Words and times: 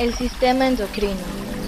El 0.00 0.14
sistema 0.14 0.66
endocrino 0.66 1.20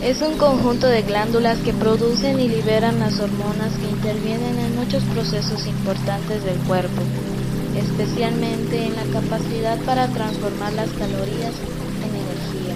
es 0.02 0.22
un 0.22 0.38
conjunto 0.38 0.86
de 0.86 1.02
glándulas 1.02 1.58
que 1.58 1.74
producen 1.74 2.40
y 2.40 2.48
liberan 2.48 2.98
las 2.98 3.20
hormonas 3.20 3.74
que 3.74 3.90
intervienen 3.90 4.58
en 4.58 4.74
muchos 4.74 5.04
procesos 5.04 5.66
importantes 5.66 6.42
del 6.42 6.56
cuerpo, 6.60 7.02
especialmente 7.76 8.86
en 8.86 8.96
la 8.96 9.04
capacidad 9.12 9.78
para 9.84 10.08
transformar 10.08 10.72
las 10.72 10.88
calorías 10.92 11.52
en 12.00 12.08
energía. 12.08 12.74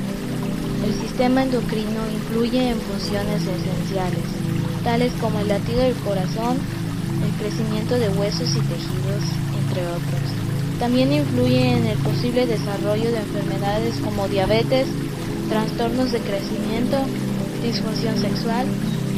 El 0.85 0.93
sistema 1.01 1.45
endocrino 1.45 2.05
influye 2.13 2.69
en 2.69 2.79
funciones 2.79 3.41
esenciales, 3.41 4.29
tales 4.85 5.13
como 5.23 5.41
el 5.41 5.49
latido 5.49 5.81
del 5.81 5.97
corazón, 6.05 6.59
el 7.25 7.33
crecimiento 7.41 7.99
de 7.99 8.11
huesos 8.11 8.51
y 8.51 8.61
tejidos, 8.61 9.25
entre 9.65 9.87
otros. 9.87 10.37
También 10.79 11.15
influye 11.15 11.73
en 11.73 11.87
el 11.87 11.99
posible 12.01 12.47
desarrollo 12.47 13.11
de 13.11 13.21
enfermedades 13.21 13.95
como 14.05 14.29
diabetes, 14.29 14.87
trastornos 15.49 16.13
de 16.13 16.21
crecimiento, 16.21 16.99
disfunción 17.63 18.17
sexual, 18.19 18.67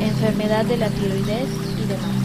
enfermedad 0.01 0.65
de 0.65 0.77
la 0.77 0.89
tiroides 0.89 1.49
y 1.77 1.87
demás. 1.87 2.19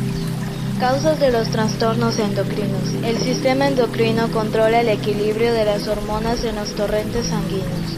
Causas 0.80 1.20
de 1.20 1.32
los 1.32 1.48
trastornos 1.50 2.20
endocrinos. 2.20 2.94
El 3.04 3.18
sistema 3.18 3.68
endocrino 3.68 4.30
controla 4.32 4.82
el 4.82 4.90
equilibrio 4.90 5.54
de 5.54 5.66
las 5.66 5.88
hormonas 5.88 6.44
en 6.44 6.56
los 6.56 6.74
torrentes 6.76 7.28
sanguíneos. 7.28 7.98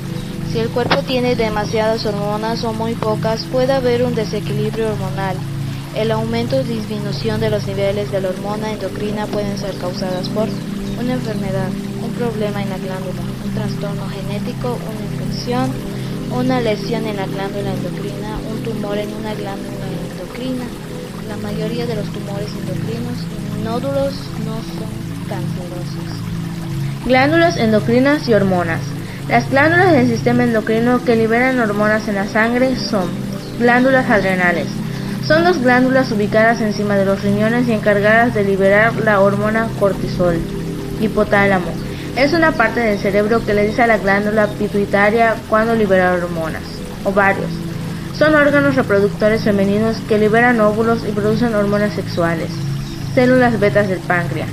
Si 0.51 0.59
el 0.59 0.69
cuerpo 0.69 1.01
tiene 1.01 1.35
demasiadas 1.35 2.05
hormonas 2.05 2.63
o 2.63 2.73
muy 2.73 2.93
pocas, 2.93 3.43
puede 3.51 3.73
haber 3.73 4.03
un 4.03 4.15
desequilibrio 4.15 4.87
hormonal. 4.91 5.35
El 5.95 6.11
aumento 6.11 6.57
o 6.57 6.63
disminución 6.63 7.39
de 7.39 7.49
los 7.49 7.65
niveles 7.65 8.11
de 8.11 8.21
la 8.21 8.29
hormona 8.29 8.71
endocrina 8.71 9.25
pueden 9.27 9.57
ser 9.57 9.75
causadas 9.77 10.29
por 10.29 10.47
una 11.01 11.13
enfermedad, 11.13 11.69
un 12.03 12.11
problema 12.11 12.61
en 12.61 12.69
la 12.69 12.77
glándula, 12.77 13.21
un 13.43 13.53
trastorno 13.53 14.07
genético, 14.09 14.77
una 14.77 15.05
infección, 15.11 15.71
una 16.31 16.61
lesión 16.61 17.05
en 17.05 17.17
la 17.17 17.25
glándula 17.25 17.73
endocrina, 17.73 18.37
un 18.51 18.63
tumor 18.63 18.97
en 18.97 19.13
una 19.13 19.33
glándula 19.33 19.85
endocrina. 20.11 20.65
La 21.27 21.37
mayoría 21.37 21.85
de 21.85 21.95
los 21.95 22.05
tumores 22.11 22.49
endocrinos 22.49 23.25
y 23.57 23.63
nódulos 23.63 24.13
no 24.45 24.55
son 24.55 24.89
cancerosos. 25.27 27.05
Glándulas 27.05 27.57
endocrinas 27.57 28.27
y 28.27 28.33
hormonas. 28.33 28.81
Las 29.27 29.49
glándulas 29.49 29.91
del 29.91 30.07
sistema 30.07 30.43
endocrino 30.43 31.03
que 31.03 31.15
liberan 31.15 31.59
hormonas 31.59 32.07
en 32.07 32.15
la 32.15 32.27
sangre 32.27 32.75
son 32.75 33.09
glándulas 33.59 34.09
adrenales. 34.09 34.67
Son 35.25 35.43
dos 35.43 35.59
glándulas 35.59 36.11
ubicadas 36.11 36.61
encima 36.61 36.95
de 36.95 37.05
los 37.05 37.23
riñones 37.23 37.67
y 37.67 37.71
encargadas 37.71 38.33
de 38.35 38.43
liberar 38.43 38.93
la 39.03 39.19
hormona 39.19 39.67
cortisol. 39.79 40.37
Hipotálamo 41.01 41.84
es 42.15 42.31
una 42.33 42.53
parte 42.53 42.79
del 42.79 42.97
cerebro 42.97 43.45
que 43.45 43.53
le 43.53 43.67
dice 43.67 43.81
a 43.81 43.87
la 43.87 43.97
glándula 43.97 44.47
pituitaria 44.47 45.35
cuando 45.49 45.75
liberar 45.75 46.17
hormonas. 46.23 46.63
Ovarios. 47.03 47.49
Son 48.17 48.33
órganos 48.33 48.75
reproductores 48.75 49.43
femeninos 49.43 49.97
que 50.07 50.17
liberan 50.17 50.61
óvulos 50.61 50.99
y 51.07 51.11
producen 51.11 51.53
hormonas 51.53 51.93
sexuales. 51.93 52.49
Células 53.13 53.59
betas 53.59 53.89
del 53.89 53.99
páncreas. 53.99 54.47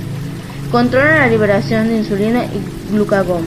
Controlan 0.71 1.19
la 1.19 1.27
liberación 1.27 1.87
de 1.87 1.97
insulina 1.97 2.43
y 2.45 2.93
glucagón. 2.93 3.43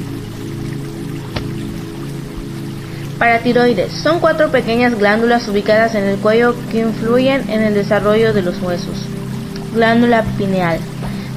Paratiroides. 3.18 3.92
Son 3.92 4.20
cuatro 4.20 4.50
pequeñas 4.50 4.98
glándulas 4.98 5.46
ubicadas 5.48 5.94
en 5.94 6.04
el 6.04 6.16
cuello 6.18 6.54
que 6.70 6.80
influyen 6.80 7.48
en 7.50 7.62
el 7.62 7.74
desarrollo 7.74 8.32
de 8.32 8.42
los 8.42 8.60
huesos. 8.62 8.96
Glándula 9.74 10.22
pineal. 10.38 10.78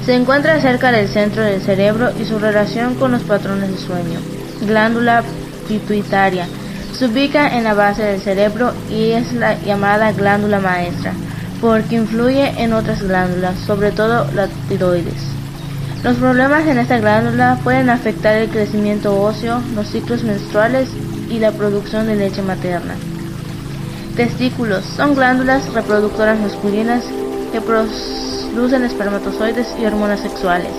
Se 0.04 0.14
encuentra 0.14 0.60
cerca 0.60 0.90
del 0.90 1.08
centro 1.08 1.42
del 1.42 1.60
cerebro 1.60 2.10
y 2.18 2.24
su 2.24 2.38
relación 2.38 2.94
con 2.94 3.12
los 3.12 3.22
patrones 3.22 3.70
de 3.70 3.78
sueño. 3.78 4.20
Glándula 4.66 5.22
pituitaria. 5.68 6.46
Se 6.96 7.06
ubica 7.06 7.56
en 7.56 7.64
la 7.64 7.74
base 7.74 8.02
del 8.02 8.20
cerebro 8.20 8.72
y 8.90 9.10
es 9.10 9.32
la 9.32 9.58
llamada 9.60 10.12
glándula 10.12 10.58
maestra, 10.58 11.12
porque 11.60 11.96
influye 11.96 12.62
en 12.62 12.72
otras 12.72 13.02
glándulas, 13.02 13.58
sobre 13.60 13.92
todo 13.92 14.26
la 14.34 14.48
tiroides. 14.68 15.30
Los 16.02 16.16
problemas 16.16 16.66
en 16.66 16.78
esta 16.78 16.98
glándula 16.98 17.58
pueden 17.62 17.90
afectar 17.90 18.34
el 18.36 18.48
crecimiento 18.48 19.20
óseo, 19.20 19.62
los 19.74 19.86
ciclos 19.88 20.24
menstruales 20.24 20.88
y 21.28 21.38
la 21.38 21.52
producción 21.52 22.06
de 22.06 22.16
leche 22.16 22.42
materna. 22.42 22.94
Testículos 24.16 24.84
son 24.96 25.14
glándulas 25.14 25.72
reproductoras 25.72 26.40
masculinas 26.40 27.04
que 27.52 27.60
producen 28.52 28.84
espermatozoides 28.84 29.74
y 29.80 29.86
hormonas 29.86 30.20
sexuales. 30.20 30.72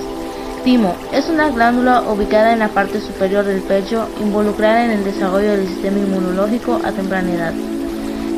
Timo 0.64 0.96
es 1.12 1.28
una 1.28 1.50
glándula 1.50 2.02
ubicada 2.02 2.54
en 2.54 2.60
la 2.60 2.68
parte 2.68 3.02
superior 3.02 3.46
del 3.46 3.62
pecho, 3.62 4.08
involucrada 4.22 4.86
en 4.86 4.92
el 4.92 5.04
desarrollo 5.04 5.52
del 5.52 5.68
sistema 5.68 5.98
inmunológico 5.98 6.80
a 6.84 6.92
temprana 6.92 7.34
edad. 7.34 7.54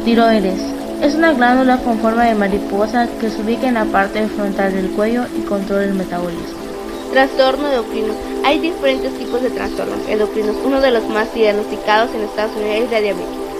Tiroides 0.06 0.62
es 1.02 1.16
una 1.16 1.34
glándula 1.34 1.78
con 1.80 2.00
forma 2.00 2.24
de 2.24 2.36
mariposa 2.36 3.10
que 3.20 3.30
se 3.30 3.42
ubica 3.42 3.68
en 3.68 3.74
la 3.74 3.86
parte 3.86 4.26
frontal 4.28 4.74
del 4.74 4.92
cuello 4.92 5.26
y 5.38 5.42
controla 5.42 5.84
el 5.84 5.96
metabolismo. 5.96 6.64
Trastorno 7.12 7.70
endocrino. 7.70 8.14
Hay 8.46 8.60
diferentes 8.60 9.14
tipos 9.18 9.42
de 9.42 9.50
trastornos 9.50 10.00
endocrinos. 10.08 10.56
Uno 10.64 10.80
de 10.80 10.92
los 10.92 11.08
más 11.10 11.34
diagnosticados 11.34 12.16
en 12.16 12.22
Estados 12.22 12.56
Unidos 12.56 12.86
es 12.86 12.92
la 12.92 13.00
diabetes. 13.02 13.53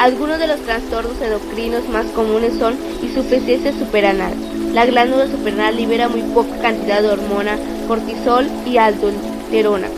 Algunos 0.00 0.38
de 0.38 0.46
los 0.46 0.60
trastornos 0.60 1.20
endocrinos 1.20 1.86
más 1.90 2.06
comunes 2.14 2.54
son 2.58 2.74
insuficiencia 3.02 3.78
superanal. 3.78 4.32
La 4.72 4.86
glándula 4.86 5.26
suprarrenal 5.26 5.76
libera 5.76 6.08
muy 6.08 6.22
poca 6.22 6.56
cantidad 6.62 7.02
de 7.02 7.10
hormona, 7.10 7.58
cortisol 7.86 8.48
y 8.64 8.78
aldosterona. 8.78 9.88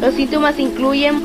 Los 0.00 0.14
síntomas 0.14 0.58
incluyen 0.58 1.22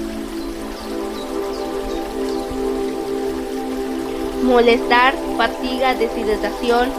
molestar, 4.43 5.15
fatiga, 5.35 5.95
deshidratación 5.95 6.89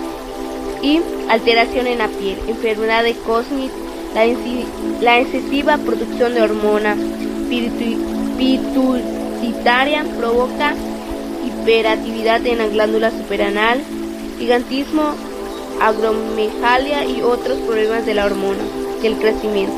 y 0.82 1.00
alteración 1.28 1.86
en 1.86 1.98
la 1.98 2.08
piel, 2.08 2.40
enfermedad 2.48 3.04
de 3.04 3.14
Cosmit, 3.14 3.70
la, 4.14 4.26
la 5.00 5.20
excesiva 5.20 5.78
producción 5.78 6.34
de 6.34 6.42
hormona 6.42 6.96
pituitaria 8.28 10.04
provoca 10.18 10.74
en 11.72 12.58
la 12.58 12.66
glándula 12.66 13.12
suprarrenal, 13.12 13.80
gigantismo, 14.40 15.14
agromegalia 15.80 17.04
y 17.04 17.22
otros 17.22 17.58
problemas 17.60 18.04
de 18.04 18.14
la 18.14 18.26
hormona 18.26 18.64
del 19.02 19.16
crecimiento. 19.16 19.76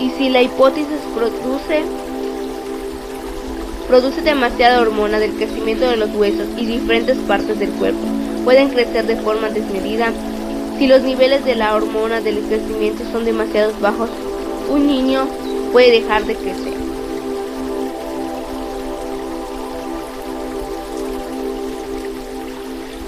Y 0.00 0.10
si 0.10 0.28
la 0.28 0.42
hipótesis 0.42 0.98
produce 1.14 1.84
produce 3.86 4.22
demasiada 4.22 4.80
hormona 4.80 5.18
del 5.20 5.32
crecimiento 5.34 5.88
de 5.88 5.96
los 5.96 6.10
huesos 6.14 6.46
y 6.56 6.66
diferentes 6.66 7.16
partes 7.18 7.58
del 7.60 7.70
cuerpo, 7.70 8.04
pueden 8.44 8.68
crecer 8.68 9.06
de 9.06 9.16
forma 9.16 9.50
desmedida. 9.50 10.12
Si 10.78 10.88
los 10.88 11.02
niveles 11.02 11.44
de 11.44 11.54
la 11.54 11.76
hormona 11.76 12.20
del 12.20 12.40
crecimiento 12.40 13.04
son 13.12 13.24
demasiado 13.24 13.72
bajos, 13.80 14.10
un 14.68 14.86
niño 14.86 15.26
puede 15.72 15.92
dejar 15.92 16.24
de 16.24 16.34
crecer. 16.34 16.77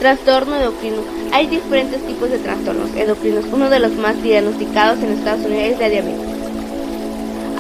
Trastorno 0.01 0.57
endocrino. 0.57 1.03
Hay 1.31 1.47
diferentes 1.47 2.01
tipos 2.07 2.31
de 2.31 2.39
trastornos 2.39 2.89
endocrinos. 2.97 3.45
Uno 3.53 3.69
de 3.69 3.81
los 3.81 3.93
más 3.93 4.23
diagnosticados 4.23 4.99
en 5.03 5.11
Estados 5.11 5.45
Unidos 5.45 5.73
es 5.73 5.79
la 5.79 5.89
diabetes. 5.91 6.27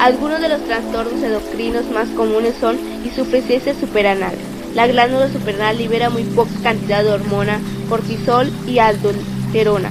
Algunos 0.00 0.40
de 0.40 0.48
los 0.48 0.64
trastornos 0.64 1.22
endocrinos 1.22 1.84
más 1.90 2.08
comunes 2.08 2.54
son 2.58 2.78
insuficiencia 3.04 3.74
superanal. 3.78 4.32
La 4.74 4.86
glándula 4.86 5.28
suprarrenal 5.28 5.76
libera 5.76 6.08
muy 6.08 6.22
poca 6.22 6.50
cantidad 6.62 7.04
de 7.04 7.10
hormona, 7.10 7.60
cortisol 7.90 8.50
y 8.66 8.78
aldosterona. 8.78 9.90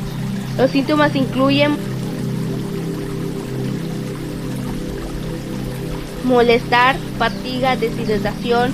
Los 0.58 0.72
síntomas 0.72 1.16
incluyen 1.16 1.78
molestar, 6.24 6.96
fatiga, 7.20 7.76
deshidratación, 7.76 8.74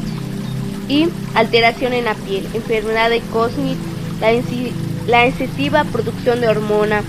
y 0.87 1.07
alteración 1.33 1.93
en 1.93 2.05
la 2.05 2.15
piel, 2.15 2.47
enfermedad 2.53 3.09
de 3.09 3.21
Cosmit, 3.21 3.77
la, 5.07 5.25
excesiva 5.25 5.83
producción 5.85 6.41
de 6.41 6.47
hormona 6.47 7.03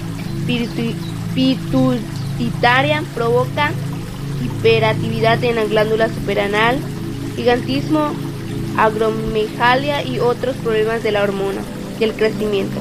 pituitaria 1.26 3.02
provoca 3.14 3.70
hiperactividad 4.44 5.42
en 5.44 5.56
la 5.56 5.64
glándula 5.64 6.08
suprarrenal, 6.08 6.78
gigantismo, 7.36 8.10
agromegalia 8.76 10.02
y 10.02 10.18
otros 10.18 10.56
problemas 10.56 11.02
de 11.02 11.12
la 11.12 11.22
hormona 11.22 11.62
del 11.98 12.12
crecimiento. 12.12 12.76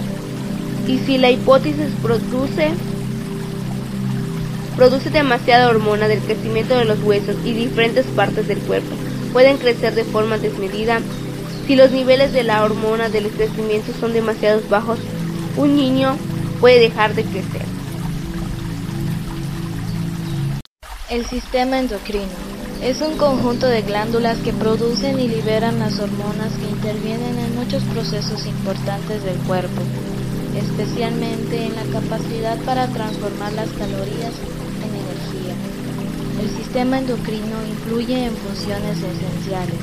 Y 0.87 0.99
si 0.99 1.17
la 1.17 1.31
hipótesis 1.31 1.89
produce 2.01 2.71
produce 4.75 5.09
demasiada 5.09 5.69
hormona 5.69 6.09
del 6.09 6.19
crecimiento 6.19 6.75
de 6.77 6.83
los 6.83 7.01
huesos 7.01 7.37
y 7.45 7.53
diferentes 7.53 8.05
partes 8.07 8.45
del 8.47 8.59
cuerpo, 8.59 8.93
pueden 9.35 9.57
crecer 9.57 9.93
de 9.95 10.05
forma 10.05 10.37
desmedida. 10.37 11.01
Si 11.67 11.75
los 11.75 11.91
niveles 11.91 12.31
de 12.31 12.43
la 12.43 12.63
hormona 12.63 13.09
del 13.09 13.27
crecimiento 13.27 13.91
son 13.99 14.13
demasiado 14.13 14.61
bajos, 14.69 14.97
un 15.57 15.75
niño 15.75 16.15
puede 16.61 16.79
dejar 16.79 17.13
de 17.15 17.25
crecer. 17.25 17.65
El 21.09 21.25
sistema 21.25 21.79
endocrino 21.79 22.31
Es 22.81 23.01
un 23.01 23.17
conjunto 23.17 23.67
de 23.67 23.81
glándulas 23.81 24.37
que 24.37 24.53
producen 24.53 25.19
y 25.19 25.27
liberan 25.27 25.79
las 25.79 25.99
hormonas 25.99 26.53
que 26.53 26.69
intervienen 26.69 27.37
en 27.37 27.55
muchos 27.55 27.83
procesos 27.83 28.45
importantes 28.45 29.21
del 29.25 29.37
cuerpo, 29.39 29.81
especialmente 30.55 31.65
en 31.65 31.75
la 31.75 31.83
capacidad 31.99 32.57
para 32.59 32.87
transformar 32.87 33.51
las 33.51 33.67
calorías. 33.71 34.64
El 36.41 36.49
sistema 36.57 36.99
endocrino 36.99 37.65
influye 37.67 38.25
en 38.25 38.35
funciones 38.35 38.97
esenciales, 38.97 39.79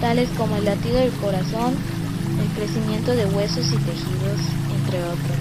tales 0.00 0.28
como 0.36 0.56
el 0.56 0.64
latido 0.64 0.96
del 0.98 1.10
corazón, 1.12 1.74
el 2.40 2.48
crecimiento 2.56 3.12
de 3.12 3.24
huesos 3.26 3.66
y 3.66 3.76
tejidos, 3.76 4.40
entre 4.84 5.02
otros. 5.04 5.40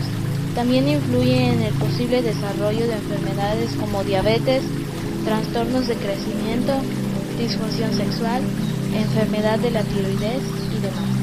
También 0.56 0.88
influye 0.88 1.48
en 1.48 1.62
el 1.62 1.74
posible 1.74 2.22
desarrollo 2.22 2.88
de 2.88 2.94
enfermedades 2.94 3.72
como 3.80 4.04
diabetes, 4.04 4.64
trastornos 5.26 5.88
de 5.88 5.96
crecimiento, 5.96 6.74
disfunción 7.38 7.94
sexual, 7.94 8.42
enfermedad 8.96 9.60
de 9.60 9.72
la 9.72 9.84
tiroides 9.84 10.42
y 10.72 10.82
demás. 10.82 11.16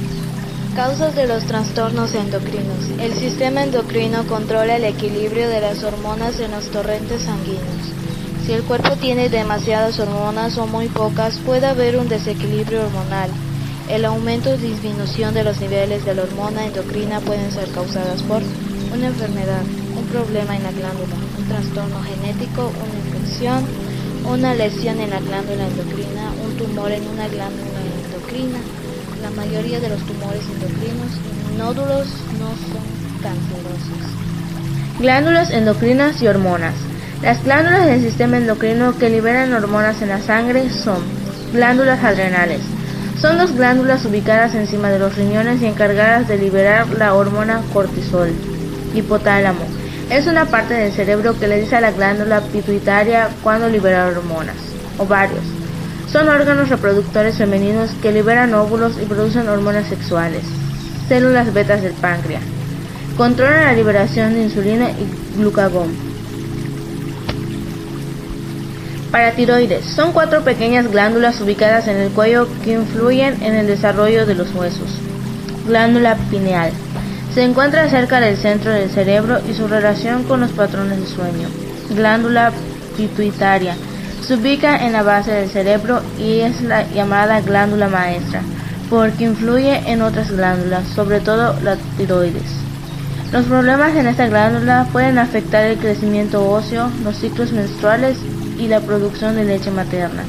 Causas 0.77 1.15
de 1.15 1.27
los 1.27 1.45
trastornos 1.45 2.15
endocrinos. 2.15 2.91
El 3.01 3.15
sistema 3.15 3.63
endocrino 3.63 4.27
controla 4.27 4.77
el 4.77 4.85
equilibrio 4.85 5.49
de 5.49 5.61
las 5.61 5.83
hormonas 5.83 6.39
en 6.41 6.51
los 6.51 6.71
torrentes 6.71 7.23
sanguíneos. 7.23 8.02
Si 8.47 8.53
el 8.53 8.65
cuerpo 8.65 8.97
tiene 8.97 9.29
demasiadas 9.29 10.01
hormonas 10.01 10.59
o 10.59 10.67
muy 10.67 10.89
pocas, 10.89 11.39
puede 11.47 11.67
haber 11.67 11.97
un 11.97 12.09
desequilibrio 12.09 12.83
hormonal. 12.83 13.31
El 13.89 14.05
aumento 14.05 14.51
o 14.51 14.57
disminución 14.57 15.33
de 15.33 15.45
los 15.45 15.61
niveles 15.61 16.05
de 16.05 16.15
la 16.17 16.23
hormona 16.23 16.67
endocrina 16.67 17.21
pueden 17.21 17.53
ser 17.53 17.69
causadas 17.71 18.21
por 18.25 18.43
una 18.93 19.07
enfermedad, 19.07 19.63
un 19.97 20.05
problema 20.07 20.57
en 20.57 20.65
la 20.65 20.73
glándula, 20.73 21.15
un 21.39 21.45
trastorno 21.47 22.03
genético, 22.03 22.73
una 22.83 22.99
infección, 22.99 23.65
una 24.29 24.55
lesión 24.55 24.99
en 24.99 25.11
la 25.11 25.21
glándula 25.21 25.65
endocrina, 25.65 26.33
un 26.45 26.57
tumor 26.57 26.91
en 26.91 27.07
una 27.09 27.29
glándula 27.29 27.81
endocrina. 28.07 28.59
La 29.23 29.31
mayoría 29.31 29.79
de 29.79 29.89
los 29.89 30.01
tumores 30.01 30.43
endocrinos 30.47 31.13
y 31.49 31.59
nódulos 31.59 32.09
no 32.41 32.49
son 32.49 33.23
cancerosos. 33.23 34.03
Glándulas 34.99 35.51
endocrinas 35.51 36.21
y 36.21 36.27
hormonas. 36.27 36.75
Las 37.23 37.45
glándulas 37.45 37.87
del 37.87 38.03
sistema 38.03 38.37
endocrino 38.37 38.99
que 38.99 39.09
liberan 39.09 39.55
hormonas 39.55 40.03
en 40.03 40.09
la 40.09 40.21
sangre 40.21 40.69
son 40.71 40.99
glándulas 41.53 42.03
adrenales. 42.03 42.59
Son 43.21 43.39
dos 43.39 43.55
glándulas 43.55 44.05
ubicadas 44.05 44.57
encima 44.57 44.91
de 44.91 44.99
los 44.99 45.15
riñones 45.15 45.63
y 45.63 45.67
encargadas 45.67 46.27
de 46.27 46.37
liberar 46.37 46.89
la 46.99 47.15
hormona 47.15 47.63
cortisol. 47.73 48.33
Hipotálamo 48.93 49.65
es 50.11 50.27
una 50.27 50.47
parte 50.47 50.75
del 50.75 50.91
cerebro 50.91 51.39
que 51.39 51.47
le 51.47 51.61
dice 51.61 51.77
a 51.77 51.81
la 51.81 51.93
glándula 51.93 52.41
pituitaria 52.41 53.29
cuando 53.45 53.69
libera 53.69 54.09
hormonas. 54.09 54.57
Ovarios. 54.99 55.45
Son 56.11 56.29
órganos 56.29 56.71
reproductores 56.71 57.39
femeninos 57.39 57.93
que 58.03 58.11
liberan 58.11 58.53
óvulos 58.53 58.95
y 59.01 59.07
producen 59.07 59.49
hormonas 59.49 59.87
sexuales. 59.87 60.43
Células 61.07 61.55
betas 61.55 61.83
del 61.83 61.93
páncreas. 61.93 62.43
Controlan 63.17 63.65
la 63.65 63.73
liberación 63.75 64.35
de 64.35 64.43
insulina 64.43 64.91
y 64.91 65.39
glucagón. 65.39 66.12
Paratiroides. 69.13 69.85
Son 69.85 70.13
cuatro 70.13 70.43
pequeñas 70.43 70.91
glándulas 70.91 71.39
ubicadas 71.43 71.87
en 71.87 71.99
el 71.99 72.11
cuello 72.11 72.49
que 72.65 72.73
influyen 72.73 73.43
en 73.43 73.55
el 73.55 73.67
desarrollo 73.67 74.25
de 74.25 74.35
los 74.35 74.55
huesos. 74.55 74.89
Glándula 75.67 76.17
pineal. 76.31 76.73
Se 77.35 77.45
encuentra 77.45 77.91
cerca 77.91 78.21
del 78.21 78.39
centro 78.39 78.71
del 78.71 78.89
cerebro 78.91 79.39
y 79.49 79.53
su 79.53 79.69
relación 79.69 80.25
con 80.25 80.41
los 80.41 80.51
patrones 80.53 80.99
de 80.99 81.07
sueño. 81.07 81.49
Glándula 81.91 82.53
pituitaria. 82.97 83.77
Se 84.27 84.35
ubica 84.35 84.87
en 84.87 84.95
la 84.95 85.03
base 85.03 85.31
del 85.31 85.51
cerebro 85.51 86.01
y 86.19 86.41
es 86.41 86.63
la 86.63 86.89
llamada 86.91 87.43
glándula 87.43 87.89
maestra, 87.89 88.41
porque 88.89 89.25
influye 89.25 89.91
en 89.91 90.01
otras 90.01 90.31
glándulas, 90.31 90.89
sobre 90.89 91.21
todo 91.21 91.55
la 91.63 91.77
tiroides. 91.99 92.51
Los 93.31 93.45
problemas 93.45 93.95
en 93.95 94.07
esta 94.07 94.27
glándula 94.27 94.87
pueden 94.91 95.19
afectar 95.19 95.65
el 95.65 95.79
crecimiento 95.79 96.49
óseo, 96.51 96.91
los 97.03 97.17
ciclos 97.17 97.53
menstruales 97.53 98.17
y 98.63 98.69
la 98.69 98.81
producción 98.81 99.35
de 99.35 99.45
leche 99.45 99.71
materna. 99.73 100.23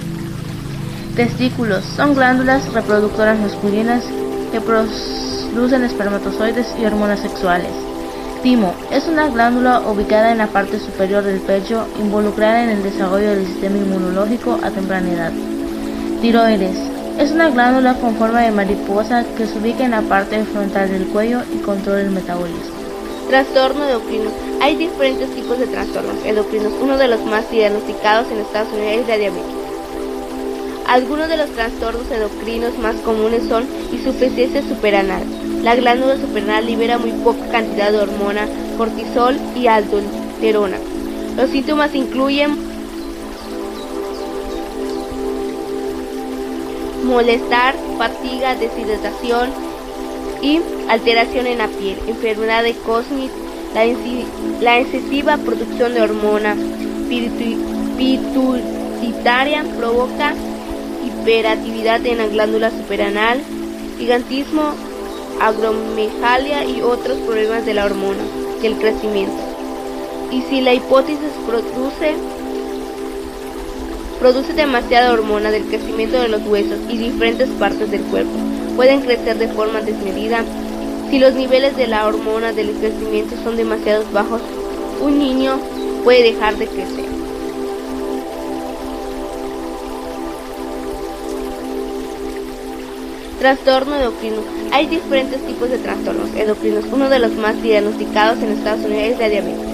Testículos 1.16 1.84
son 1.86 2.16
glándulas 2.16 2.74
reproductoras 2.74 3.40
masculinas 3.40 4.04
que 4.52 4.60
producen 4.60 5.84
espermatozoides 5.84 6.68
y 6.80 6.86
hormonas 6.86 7.20
sexuales. 7.20 7.72
Timo 8.42 8.74
es 8.92 9.08
una 9.08 9.28
glándula 9.28 9.82
ubicada 9.82 10.32
en 10.32 10.40
la 10.40 10.48
parte 10.48 10.80
superior 10.80 11.24
del 11.24 11.42
pecho, 11.42 11.88
involucrada 12.00 12.64
en 12.64 12.72
el 12.72 12.84
desarrollo 12.84 13.30
del 13.30 13.46
sistema 13.46 13.78
inmunológico 13.78 14.60
a 14.64 14.72
temprana 14.72 15.12
edad. 15.12 15.32
Tiroides 16.22 16.78
es 17.20 17.32
una 17.32 17.52
glándula 17.52 17.94
con 17.94 18.16
forma 18.16 18.42
de 18.42 18.52
mariposa 18.52 19.24
que 19.38 19.46
se 19.46 19.60
ubica 19.60 19.86
en 19.86 19.92
la 19.92 20.02
parte 20.02 20.44
frontal 20.46 20.90
del 20.90 21.06
cuello 21.08 21.42
y 21.54 21.60
controla 21.60 22.02
el 22.02 22.10
metabolismo. 22.10 22.83
Trastorno 23.28 23.86
endocrino. 23.86 24.30
Hay 24.62 24.76
diferentes 24.76 25.34
tipos 25.34 25.58
de 25.58 25.68
trastornos 25.68 26.24
endocrinos. 26.26 26.74
Uno 26.82 26.98
de 26.98 27.08
los 27.08 27.22
más 27.26 27.50
diagnosticados 27.50 28.32
en 28.32 28.40
Estados 28.40 28.72
Unidos 28.74 29.02
es 29.02 29.08
la 29.08 29.18
diabetes. 29.18 29.46
Algunos 30.88 31.30
de 31.30 31.38
los 31.38 31.50
trastornos 31.52 32.12
endocrinos 32.12 32.78
más 32.78 32.96
comunes 32.98 33.44
son 33.48 33.66
insuficiencia 33.92 34.62
superanal. 34.62 35.24
La 35.64 35.76
glándula 35.76 36.18
suprarrenal 36.18 36.66
libera 36.66 36.98
muy 36.98 37.12
poca 37.24 37.48
cantidad 37.52 37.92
de 37.92 38.00
hormona, 38.00 38.48
cortisol 38.78 39.38
y 39.56 39.68
aldosterona. 39.68 40.78
Los 41.38 41.50
síntomas 41.50 41.96
incluyen 41.96 42.58
molestar, 47.06 47.76
fatiga, 47.98 48.56
deshidratación 48.56 49.50
y 50.44 50.62
alteración 50.90 51.48
en 51.48 51.58
la 51.60 51.68
piel, 51.70 51.98
enfermedad 52.06 52.64
de 52.64 52.74
Cosmit, 52.74 53.32
la, 53.74 54.78
excesiva 54.78 55.38
producción 55.38 55.94
de 55.94 56.02
hormona 56.02 56.56
pituitaria 57.98 59.64
provoca 59.78 60.34
hiperactividad 61.06 62.06
en 62.06 62.18
la 62.18 62.28
glándula 62.28 62.70
suprarrenal, 62.72 63.42
gigantismo, 63.98 64.74
agromegalia 65.42 66.66
y 66.66 66.82
otros 66.82 67.18
problemas 67.20 67.66
de 67.66 67.76
la 67.76 67.86
hormona 67.86 68.24
del 68.62 68.76
crecimiento. 68.76 69.42
Y 70.30 70.42
si 70.44 70.60
la 70.62 70.74
hipótesis 70.74 71.32
produce 71.48 72.16
produce 74.20 74.54
demasiada 74.54 75.12
hormona 75.12 75.52
del 75.52 75.64
crecimiento 75.66 76.22
de 76.22 76.28
los 76.30 76.46
huesos 76.46 76.80
y 76.90 76.98
diferentes 76.98 77.50
partes 77.60 77.92
del 77.92 78.04
cuerpo, 78.04 78.32
pueden 78.76 79.02
crecer 79.02 79.38
de 79.38 79.48
forma 79.48 79.82
desmedida. 79.82 80.44
Si 81.10 81.20
los 81.20 81.34
niveles 81.34 81.76
de 81.78 81.88
la 81.88 82.08
hormona 82.08 82.54
del 82.54 82.72
crecimiento 82.72 83.36
son 83.44 83.56
demasiado 83.56 84.04
bajos, 84.12 84.42
un 85.02 85.20
niño 85.20 85.60
puede 86.04 86.24
dejar 86.24 86.58
de 86.58 86.68
crecer. 86.68 87.06
Trastorno 93.40 93.96
endocrino. 93.96 94.38
Hay 94.72 94.88
diferentes 94.88 95.46
tipos 95.46 95.70
de 95.70 95.78
trastornos 95.78 96.30
endocrinos. 96.34 96.86
Uno 96.92 97.10
de 97.10 97.20
los 97.20 97.34
más 97.34 97.62
diagnosticados 97.62 98.42
en 98.42 98.54
Estados 98.54 98.86
Unidos 98.86 99.12
es 99.12 99.20
la 99.20 99.30
diabetes. 99.30 99.68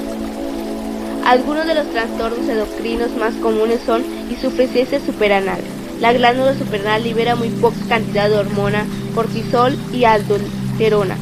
Algunos 1.24 1.68
de 1.68 1.76
los 1.76 1.88
trastornos 1.92 2.50
endocrinos 2.50 3.16
más 3.18 3.36
comunes 3.36 3.80
son 3.86 4.04
insuficiencia 4.32 5.00
superanal. 5.00 5.60
La 6.00 6.14
glándula 6.14 6.58
suprarrenal 6.58 7.04
libera 7.04 7.36
muy 7.36 7.50
poca 7.50 7.78
cantidad 7.88 8.30
de 8.30 8.38
hormona, 8.38 8.86
cortisol 9.16 9.78
y 9.94 10.06
aldosterona. 10.06 11.18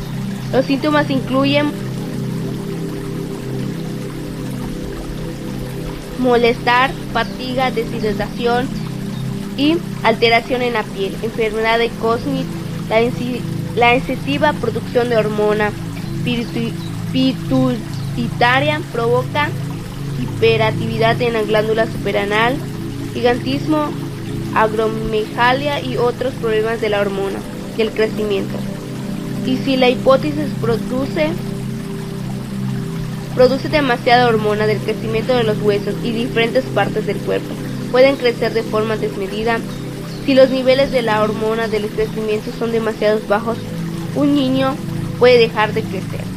Los 0.51 0.65
síntomas 0.65 1.09
incluyen 1.09 1.71
molestar, 6.19 6.91
fatiga, 7.13 7.71
deshidratación, 7.71 8.67
y 9.57 9.77
alteración 10.03 10.61
en 10.61 10.73
la 10.73 10.83
piel, 10.83 11.15
enfermedad 11.23 11.79
de 11.79 11.89
Cosmit, 12.01 12.45
la, 13.75 13.95
excesiva 13.95 14.53
producción 14.53 15.09
de 15.09 15.17
hormona 15.17 15.71
pituitaria 16.23 18.79
provoca 18.91 19.49
hiperactividad 20.21 21.19
en 21.21 21.33
la 21.33 21.41
glándula 21.41 21.87
suprarrenal, 21.87 22.55
gigantismo, 23.13 23.89
agromegalia 24.61 25.81
y 25.81 25.97
otros 25.97 26.33
problemas 26.35 26.81
de 26.81 26.89
la 26.89 27.01
hormona 27.01 27.39
del 27.77 27.91
crecimiento. 27.91 28.57
Y 29.45 29.57
si 29.57 29.77
la 29.77 29.89
hipótesis 29.89 30.47
produce 30.61 31.29
produce 33.35 33.69
demasiada 33.69 34.27
hormona 34.27 34.65
del 34.65 34.79
crecimiento 34.79 35.35
de 35.35 35.43
los 35.43 35.61
huesos 35.61 35.93
y 36.03 36.11
diferentes 36.11 36.65
partes 36.65 37.05
del 37.05 37.17
cuerpo, 37.17 37.53
pueden 37.91 38.15
crecer 38.15 38.53
de 38.53 38.63
forma 38.63 38.97
desmedida. 38.97 39.59
Si 40.25 40.33
los 40.33 40.49
niveles 40.49 40.91
de 40.91 41.03
la 41.03 41.21
hormona 41.21 41.67
del 41.67 41.87
crecimiento 41.87 42.49
son 42.57 42.71
demasiado 42.71 43.19
bajos, 43.29 43.57
un 44.15 44.33
niño 44.33 44.75
puede 45.19 45.37
dejar 45.37 45.73
de 45.73 45.83
crecer. 45.83 46.36